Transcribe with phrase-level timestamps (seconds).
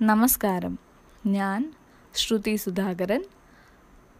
[0.00, 0.78] നമസ്കാരം.
[1.24, 1.60] ഞാൻ
[2.14, 3.22] Shruthi Sudhakaran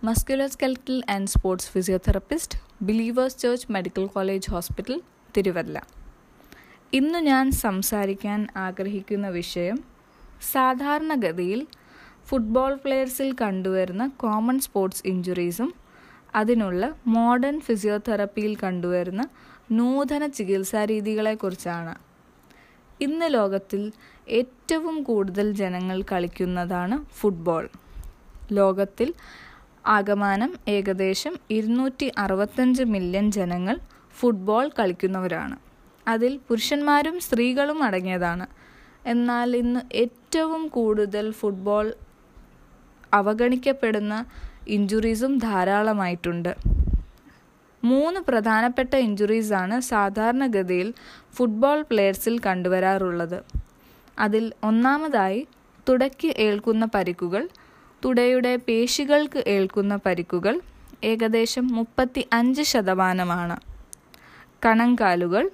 [0.02, 5.02] musculoskeletal and sports physiotherapist believers church medical college hospital
[5.36, 5.82] Thiruvalla.
[6.92, 9.84] ഇന്ന് ഞാൻ സംസാരിക്കാൻ ആഗ്രഹിക്കുന്ന വിഷയം
[10.52, 11.66] സാധാരണഗതിയിൽ
[12.26, 15.74] ഫുട്ബോൾ പ്ലെയേഴ്സിൽ കണ്ടുവരുന്ന കോമൺ സ്പോർട്സ് ഇഞ്ചുറീസും
[16.34, 19.28] അതിനുള്ള മോഡേൺ ഫിസിയോതെറപ്പിയിൽ കണ്ടുവരുന്ന
[19.70, 22.05] നൂതന ചികിത്സാ രീതികളെക്കുറിച്ചാണ്
[23.00, 23.92] ഇന്ന് ലോകത്തിൽ
[24.28, 27.68] ഏറ്റവും കൂടുതൽ ജനങ്ങൾ കളിക്കുന്നതാണ് ഫുട്ബോൾ.
[28.52, 29.14] ലോകത്തിൽ
[29.86, 33.78] ആകമാനം ഏകദേശം ഇരുന്നൂറ്റി അറുപത്തഞ്ച് മില്യൺ ജനങ്ങൾ
[34.20, 35.56] ഫുട്ബോൾ കളിക്കുന്നവരാണ്.
[36.08, 38.46] അതിൽ പുരുഷന്മാരും സ്ത്രീകളും അടങ്ങിയതാണ്.
[39.06, 41.94] എന്നാൽ ഇന്ന് ഏറ്റവും കൂടുതൽ ഫുട്ബോൾ
[43.14, 44.24] അവഗണിക്കപ്പെടുന്ന
[44.68, 46.75] ഇഞ്ചുറീസും ധാരാളമായിട്ടുണ്ട്.
[47.84, 50.94] മൂന്ന് പ്രധാനപ്പെട്ട ഇഞ്ചുറീസാണ് സാധാരണഗതിയിൽ
[51.34, 53.44] ഫുട്ബോൾ പ്ലെയേഴ്സിൽ കണ്ടുവരാറുള്ളത്.
[54.18, 55.46] അതിൽ ഒന്നാമതായി
[55.88, 57.48] തുടയ്ക്ക് ഏൽക്കുന്ന പരിക്കുകൾ
[58.04, 60.60] തുടയുടെ പേശികൾക്ക് ഏൽക്കുന്ന പരിക്കുകൾ
[61.04, 63.56] ഏകദേശം മുപ്പത്തി അഞ്ച് ശതമാനമാണ്.
[64.66, 65.50] കണങ്കാലുകൾ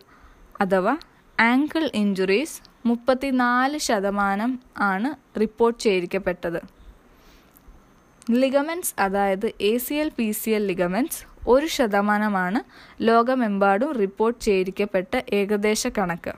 [0.61, 0.96] അഥവാ
[1.41, 6.81] ആങ്കിൾ ഇഞ്ചുറീസ് മുപ്പത്തിനാല് ശതമാനം ആണ് റിപ്പോർട്ട് ചെയ്യിക്കപ്പെട്ടത്.
[8.30, 12.60] ലിഗമെന്റ്സ് അതായത് A C L P C L ligaments ഒരു ശതമാനമാണ്
[13.02, 16.32] ലോകമെമ്പാടും റിപ്പോർട്ട് ചെയ്തിരിക്കപ്പെട്ട ഏകദേശ കണക്ക്.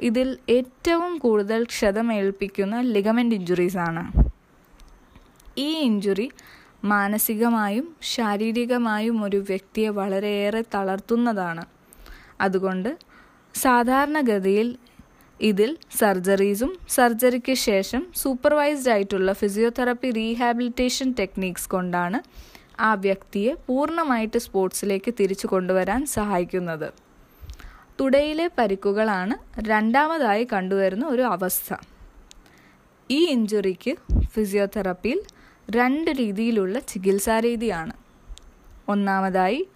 [0.00, 4.12] ഇതിൽ ഏറ്റവും കൂടുതൽ ക്ഷതമേൽപ്പിക്കുന്ന ലിഗമെന്റ് ഇഞ്ചുറീസ് ആണ്.
[5.58, 6.30] ഈ ഇഞ്ചുറി
[6.84, 11.66] മാനസികമായും ശാരീരികമായും ഒരു വ്യക്തിയെ വളരെയേറെ തളർത്തുന്നതാണ്.
[12.40, 12.98] അതുകൊണ്ട്
[13.54, 14.78] സാധാരണഗതിയിൽ
[15.40, 22.22] ഇതിൽ സർജറീസും സർജറിക്ക് ശേഷം സൂപ്പർവൈസ്ഡ് ആയിട്ടുള്ള ഫിസിയോതെറപ്പി റീഹാബിലിറ്റേഷൻ ടെക്നീക്സ് കൊണ്ടാണ്
[22.80, 26.92] ആ വ്യക്തിയെ പൂർണമായിട്ട് സ്പോർട്സിലേക്ക് തിരിച്ചു കൊണ്ടുവരാൻ സഹായിക്കുന്നത്.
[28.00, 31.74] തുടയിലെ പരിക്കുകളാണ് രണ്ടാമതായി കണ്ടുവരുന്ന ഒരു അവസ്ഥ.
[33.10, 33.96] ഈ ഇഞ്ചുറിക്ക്
[34.34, 35.20] ഫിസിയോതെറപ്പിയിൽ
[35.70, 37.92] രണ്ട് രീതിയിലുള്ള ചികിത്സാ രീതിയാണ്.
[38.88, 39.66] ഒന്നാമതായി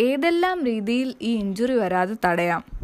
[0.00, 2.77] ഏതെല്ലാം രീതിയിൽ ഈ ഇഞ്ചുറി വരാതെ തടയാം?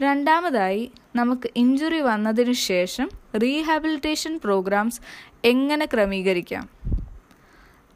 [0.00, 3.10] രണ്ടാമതായി നമുക്ക് ഇഞ്ചുറി വന്നതിന് ശേഷം
[3.42, 5.00] റീഹാബിലിറ്റേഷൻ പ്രോഗ്രാംസ്
[5.44, 6.68] എങ്ങനെ ക്രമീകരിക്കാം?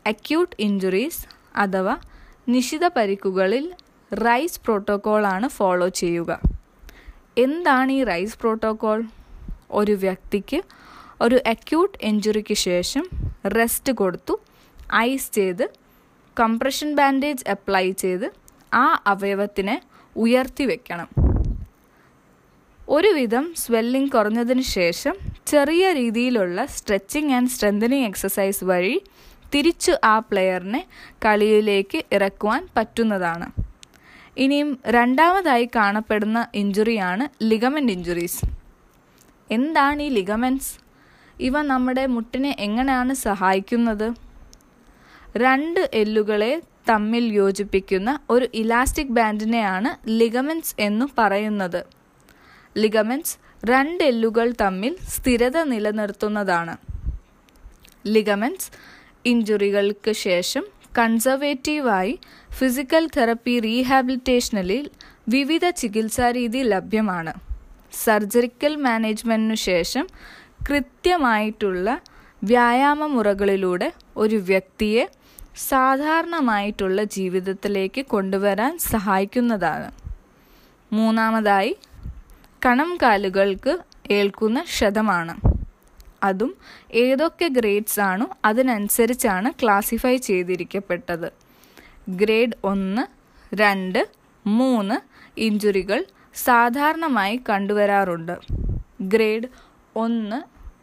[0.07, 1.27] അക്യൂട്ട് ഇഞ്ചുറീസ്
[1.57, 1.99] അഥവാ
[2.49, 3.75] നിശിത പരിക്കുകളിൽ
[4.13, 6.41] റൈസ് പ്രോട്ടോക്കോളാണ് ഫോളോ ചെയ്യുക.
[7.39, 9.05] എന്താണ് ഈ റൈസ് പ്രോട്ടോക്കോൾ?
[9.71, 10.63] ഒരു വ്യക്തിക്ക്
[11.21, 13.09] ഒരു അക്യൂട്ട് ഇഞ്ചുറിക്ക് ശേഷം
[13.47, 14.41] റെസ്റ്റ് കൊടുത്തു
[14.95, 15.71] ഐസ് ചെയ്ത്
[16.41, 18.33] കംപ്രഷൻ ബാൻഡേജ് അപ്ലൈ ചെയ്ത്
[18.75, 19.83] ആ അവയവത്തിനെ
[20.17, 21.22] ഉയർത്തി വെക്കണം.
[22.93, 25.15] ഒരുവിധം സ്വെല്ലിംഗ് കുറഞ്ഞതിന് ശേഷം
[25.47, 29.01] ചെറിയ രീതിയിലുള്ള സ്ട്രെച്ചിങ് ആൻഡ് സ്ട്രെങ്തനിങ് എക്സസൈസ് വഴി
[29.55, 30.87] തിരിച്ചു ആ പ്ലെയറിനെ
[31.25, 33.47] കളിയിലേക്ക് ഇറക്കുവാൻ പറ്റുന്നതാണ്.
[34.37, 38.43] ഇനിയും രണ്ടാമതായി കാണപ്പെടുന്ന ഇഞ്ചുറിയാണ് ലിഗമെന്റ് ഇഞ്ചുറീസ്
[39.51, 40.75] എന്താണ് ഈ ലിഗമെന്റ്സ്
[41.41, 44.09] ഇവ നമ്മുടെ മുട്ടിനെ എങ്ങനെയാണ് സഹായിക്കുന്നത്?
[45.37, 46.53] രണ്ട് എല്ലുകളെ
[46.91, 52.02] തമ്മിൽ യോജിപ്പിക്കുന്ന ഒരു ഇലാസ്റ്റിക് ബാൻഡിനെയാണ് ലിഗമെന്റ്സ് എന്നു പറയുന്നത്.
[52.77, 56.77] ലിഗമെന്റ്സ് രണ്ട് എല്ലുകൾ തമ്മിൽ സ്ഥിരത നിലനിർത്തുന്നതാണ്.
[58.07, 58.71] ലിഗമെന്റ്സ്
[59.25, 60.65] ഇഞ്ചുറികൾക്ക് ശേഷം
[60.99, 62.19] കൺസർവേറ്റീവായി
[62.59, 64.91] ഫിസിക്കൽ തെറപ്പി റീഹാബിലിറ്റേഷനിൽ
[65.29, 67.33] വിവിധ ചികിത്സാരീതി ലഭ്യമാണ്.
[67.93, 70.07] സർജറിക്കൽ മാനേജ്മെന്റിനു ശേഷം
[70.71, 72.01] കൃത്യമായിട്ടുള്ള
[72.45, 75.09] വ്യായാമ മുറകളിലൂടെ ഒരു വ്യക്തിയെ
[75.57, 79.93] സാധാരണമായിട്ടുള്ള ജീവിതത്തിലേക്ക് കൊണ്ടുവരാൻ സഹായിക്കുന്നതാണ്.
[80.93, 81.77] മൂന്നാമതായി
[82.65, 83.73] കണം കാലുകൾക്ക്
[84.11, 85.35] ഏൽക്കുന്ന ക്ഷതമാണ്
[86.23, 86.51] അതും
[86.95, 91.29] ഏതൊക്കെ ഗ്രേഡ്സ് ആണോ അതിനനുസരിച്ചാണ് ക്ലാസിഫൈ ചെയ്തിരിക്കപ്പെട്ടത്.
[92.17, 93.03] ഗ്രേഡ് ഒന്ന്
[93.55, 94.01] രണ്ട്
[94.47, 94.97] മൂന്ന്
[95.41, 96.01] ഇഞ്ചുറികൾ
[96.35, 98.37] സാധാരണമായി കണ്ടുവരാറുണ്ട്.
[99.03, 99.49] ഗ്രേഡ്
[99.97, 100.39] ഒന്ന്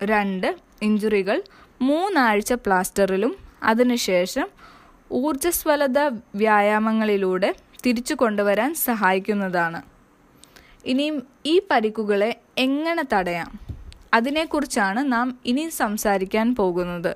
[0.05, 0.49] രണ്ട്
[0.81, 1.37] ഇഞ്ചുറികൾ
[1.81, 4.47] മൂന്നാഴ്ച പ്ലാസ്റ്ററിലും അതിനുശേഷം
[5.11, 5.99] ഊർജസ്വലത
[6.35, 7.49] വ്യായാമങ്ങളിലൂടെ
[7.85, 9.79] തിരിച്ചു കൊണ്ടുവരാൻ സഹായിക്കുന്നതാണ്.
[10.85, 13.59] ഇനിയും ഈ പരിക്കുകളെ എങ്ങനെ തടയാം?
[14.13, 17.15] അതിനെക്കുറിച്ചാണ് നാം ഇനി സംസാരിക്കാൻ പോകുന്നത്.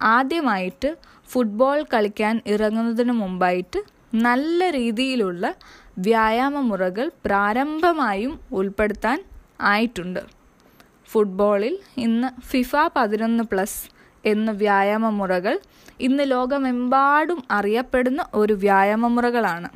[0.00, 0.96] ആദ്യമായിട്ട്
[1.30, 3.78] ഫുട്ബോൾ കളിക്കാൻ ഇറങ്ങുന്നതിന് മുമ്പായിട്ട്
[4.14, 5.54] നല്ല രീതിയിലുള്ള
[5.98, 9.24] വ്യായാമ മുറകൾ പ്രാരംഭമായും ഉൾപ്പെടുത്താൻ
[9.60, 10.20] ആയിട്ടുണ്ട്.
[11.06, 13.88] ഫുട്ബോളിൽ ഇന്ന് ഫിഫ പതിനൊന്ന് പ്ലസ്
[14.26, 15.58] എന്ന വ്യായാമ മുറകൾ
[16.00, 19.68] ഇന്ന് ലോകമെമ്പാടും അറിയപ്പെടുന്ന ഒരു വ്യായാമ മുറകളാണ്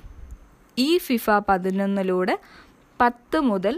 [0.78, 2.38] ഈ ഫിഫ പതിനൊന്നിലൂടെ
[3.00, 3.74] പത്ത് മുതൽ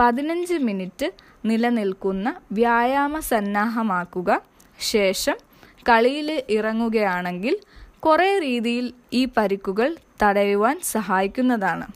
[0.00, 1.08] പതിനഞ്ച് മിനിറ്റ്
[1.44, 4.30] നിലനിൽക്കുന്ന വ്യായാമ സന്നാഹമാക്കുക
[4.80, 5.36] ശേഷം
[5.88, 7.54] കളിയിൽ ഇറങ്ങുകയാണെങ്കിൽ
[8.00, 9.88] കുറേ രീതിയിൽ ഈ പരിക്കുകൾ
[10.22, 11.86] തടയുവാൻ സഹായിക്കുന്നതാണ്.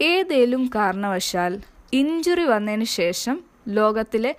[0.00, 1.52] ഏതേലും കാരണവശാൽ
[1.92, 3.36] ഇഞ്ചുറി വന്നതിന് ശേഷം
[3.68, 4.32] ലോകത്തിലെ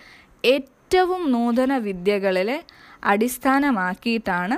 [0.44, 2.58] ഏറ്റവും നൂതന വിദ്യകളിലെ
[3.04, 4.58] അടിസ്ഥാനമാക്കിയിട്ടാണ്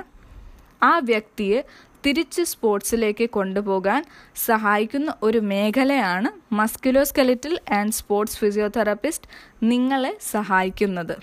[0.82, 1.58] ആ വ്യക്തിയെ
[2.06, 4.04] തിരിച്ച് സ്പോർട്സിലേക്ക് കൊണ്ടുപോകാൻ
[4.36, 9.28] സഹായിക്കുന്ന ഒരു മേഖലയാണ് മസ്കുലോസ്കെലിറ്റൽ ആൻഡ് സ്പോർട്സ് ഫിസിയോതെറാപ്പിസ്റ്റ്
[9.62, 11.16] നിങ്ങളെ സഹായിക്കുന്നത്.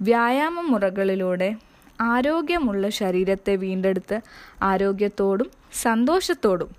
[0.00, 1.56] വ്യായാമ മുറകളിലൂടെ
[2.00, 4.20] ആരോഗ്യമുള്ള ശരീരത്തെ വീണ്ടെടുത്ത്
[4.62, 6.70] ആരോഗ്യത്തോടും സന്തോഷത്തോടും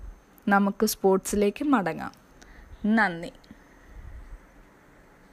[0.48, 2.12] നമുക്ക് സ്പോർട്സിലേക്ക് മടങ്ങാം.
[2.86, 3.32] നന്ദി.